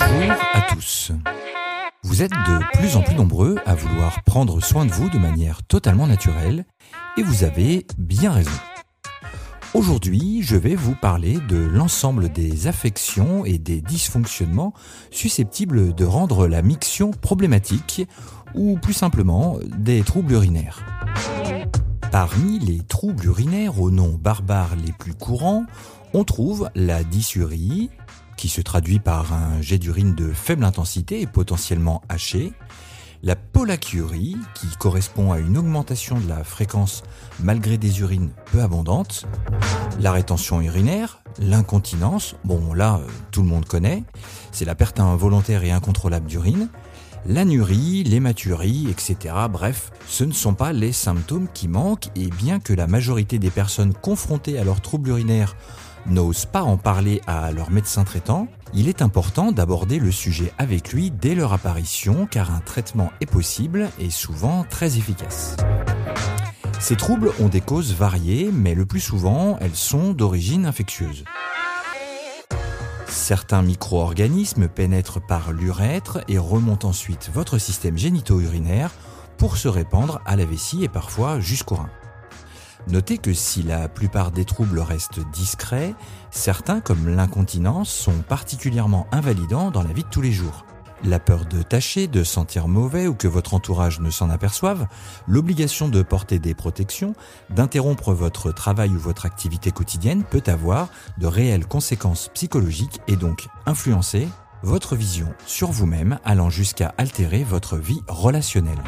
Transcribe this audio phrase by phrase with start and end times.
[0.00, 1.12] Bonjour à tous.
[2.02, 5.62] Vous êtes de plus en plus nombreux à vouloir prendre soin de vous de manière
[5.62, 6.64] totalement naturelle
[7.18, 8.50] et vous avez bien raison.
[9.74, 14.72] Aujourd'hui, je vais vous parler de l'ensemble des affections et des dysfonctionnements
[15.10, 18.08] susceptibles de rendre la miction problématique
[18.54, 20.84] ou plus simplement des troubles urinaires.
[22.10, 25.64] Parmi les troubles urinaires au nom barbare les plus courants,
[26.12, 27.90] on trouve la dysurie,
[28.40, 32.54] qui se traduit par un jet d'urine de faible intensité et potentiellement haché,
[33.22, 37.02] la polacurie, qui correspond à une augmentation de la fréquence
[37.40, 39.26] malgré des urines peu abondantes,
[40.00, 44.04] la rétention urinaire, l'incontinence, bon là euh, tout le monde connaît,
[44.52, 46.70] c'est la perte involontaire et incontrôlable d'urine,
[47.26, 49.34] l'anurie, l'hématurie, etc.
[49.50, 53.50] Bref, ce ne sont pas les symptômes qui manquent et bien que la majorité des
[53.50, 55.56] personnes confrontées à leurs troubles urinaires
[56.06, 60.92] n'osent pas en parler à leur médecin traitant, il est important d'aborder le sujet avec
[60.92, 65.56] lui dès leur apparition car un traitement est possible et souvent très efficace.
[66.78, 71.24] Ces troubles ont des causes variées, mais le plus souvent, elles sont d'origine infectieuse.
[73.06, 78.92] Certains micro-organismes pénètrent par l'urètre et remontent ensuite votre système génito-urinaire
[79.36, 81.90] pour se répandre à la vessie et parfois jusqu'au rein.
[82.88, 85.94] Notez que si la plupart des troubles restent discrets,
[86.30, 90.64] certains comme l'incontinence sont particulièrement invalidants dans la vie de tous les jours.
[91.02, 94.86] La peur de tâcher, de sentir mauvais ou que votre entourage ne s'en aperçoive,
[95.26, 97.14] l'obligation de porter des protections,
[97.48, 103.48] d'interrompre votre travail ou votre activité quotidienne peut avoir de réelles conséquences psychologiques et donc
[103.64, 104.28] influencer
[104.62, 108.82] votre vision sur vous-même allant jusqu'à altérer votre vie relationnelle.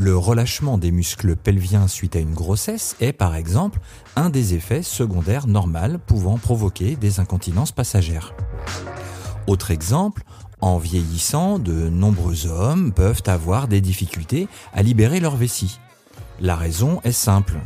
[0.00, 3.80] Le relâchement des muscles pelviens suite à une grossesse est par exemple
[4.14, 8.32] un des effets secondaires normaux pouvant provoquer des incontinences passagères.
[9.48, 10.22] Autre exemple,
[10.60, 15.80] en vieillissant, de nombreux hommes peuvent avoir des difficultés à libérer leur vessie.
[16.38, 17.56] La raison est simple.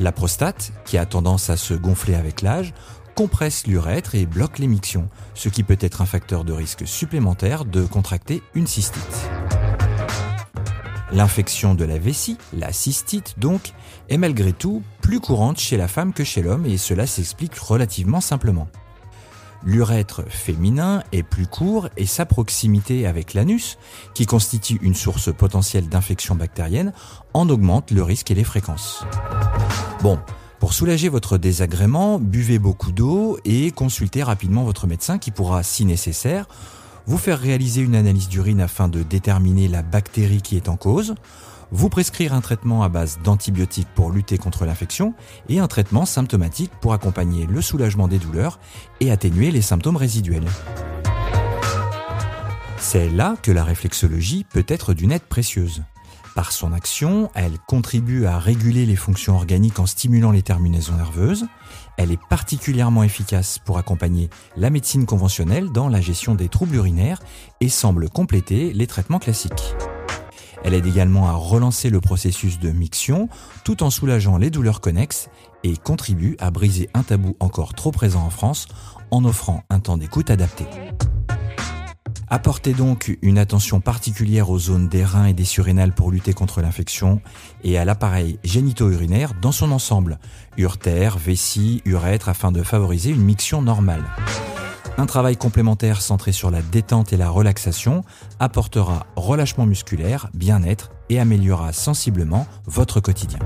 [0.00, 2.74] La prostate, qui a tendance à se gonfler avec l'âge,
[3.14, 7.84] compresse l'urètre et bloque l'émiction, ce qui peut être un facteur de risque supplémentaire de
[7.84, 9.30] contracter une cystite.
[11.12, 13.72] L'infection de la vessie, la cystite donc,
[14.08, 18.20] est malgré tout plus courante chez la femme que chez l'homme et cela s'explique relativement
[18.20, 18.68] simplement.
[19.64, 23.78] L'urètre féminin est plus court et sa proximité avec l'anus,
[24.14, 26.92] qui constitue une source potentielle d'infection bactérienne,
[27.34, 29.04] en augmente le risque et les fréquences.
[30.02, 30.18] Bon,
[30.60, 35.84] pour soulager votre désagrément, buvez beaucoup d'eau et consultez rapidement votre médecin qui pourra, si
[35.84, 36.46] nécessaire,
[37.08, 41.14] vous faire réaliser une analyse d'urine afin de déterminer la bactérie qui est en cause,
[41.70, 45.14] vous prescrire un traitement à base d'antibiotiques pour lutter contre l'infection
[45.48, 48.60] et un traitement symptomatique pour accompagner le soulagement des douleurs
[49.00, 50.46] et atténuer les symptômes résiduels.
[52.76, 55.82] C'est là que la réflexologie peut être d'une aide précieuse.
[56.38, 61.46] Par son action, elle contribue à réguler les fonctions organiques en stimulant les terminaisons nerveuses.
[61.96, 67.18] Elle est particulièrement efficace pour accompagner la médecine conventionnelle dans la gestion des troubles urinaires
[67.60, 69.74] et semble compléter les traitements classiques.
[70.62, 73.28] Elle aide également à relancer le processus de miction
[73.64, 75.30] tout en soulageant les douleurs connexes
[75.64, 78.68] et contribue à briser un tabou encore trop présent en France
[79.10, 80.66] en offrant un temps d'écoute adapté.
[82.30, 86.60] Apportez donc une attention particulière aux zones des reins et des surrénales pour lutter contre
[86.60, 87.22] l'infection
[87.64, 90.18] et à l'appareil génito-urinaire dans son ensemble,
[90.58, 94.04] urtère, vessie, urètre afin de favoriser une miction normale.
[94.98, 98.04] Un travail complémentaire centré sur la détente et la relaxation
[98.40, 103.38] apportera relâchement musculaire, bien-être et améliorera sensiblement votre quotidien.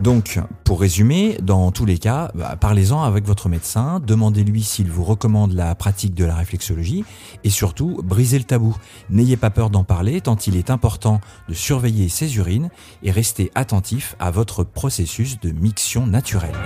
[0.00, 5.04] Donc, pour résumer, dans tous les cas, bah, parlez-en avec votre médecin, demandez-lui s'il vous
[5.04, 7.04] recommande la pratique de la réflexologie
[7.44, 8.76] et surtout, brisez le tabou.
[9.08, 12.70] N'ayez pas peur d'en parler tant il est important de surveiller ses urines
[13.02, 16.56] et rester attentif à votre processus de miction naturelle.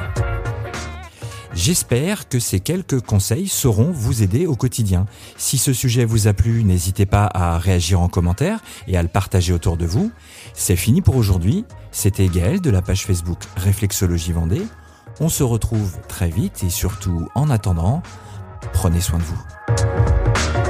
[1.52, 5.06] J'espère que ces quelques conseils sauront vous aider au quotidien.
[5.36, 9.08] Si ce sujet vous a plu, n'hésitez pas à réagir en commentaire et à le
[9.08, 10.12] partager autour de vous.
[10.54, 11.64] C'est fini pour aujourd'hui.
[11.90, 14.62] C'était Gaël de la page Facebook Réflexologie Vendée.
[15.18, 18.02] On se retrouve très vite et surtout en attendant,
[18.72, 20.69] prenez soin de vous.